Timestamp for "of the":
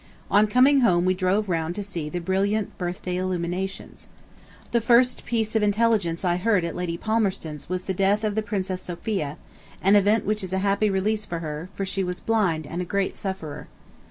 8.23-8.41